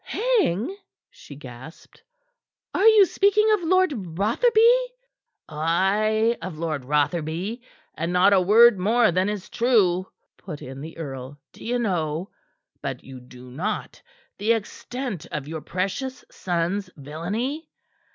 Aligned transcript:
"Hang?" 0.03 0.75
she 1.11 1.35
gasped. 1.35 2.01
"Are 2.73 2.87
you 2.87 3.05
speaking 3.05 3.47
of 3.53 3.61
Lord 3.61 3.93
Rotherby?" 4.17 4.75
"Ay, 5.47 6.35
of 6.41 6.57
Lord 6.57 6.85
Rotherby 6.85 7.61
and 7.93 8.11
not 8.11 8.33
a 8.33 8.41
word 8.41 8.79
more 8.79 9.11
than 9.11 9.29
is 9.29 9.47
true," 9.47 10.07
put 10.39 10.59
in 10.63 10.81
the 10.81 10.97
earl. 10.97 11.39
"Do 11.53 11.63
you 11.63 11.77
know 11.77 12.31
but 12.81 13.03
you 13.03 13.19
do 13.19 13.51
not 13.51 14.01
the 14.39 14.53
extent 14.53 15.27
of 15.31 15.47
your 15.47 15.61
precious 15.61 16.25
son's 16.31 16.89
villainy? 16.97 17.69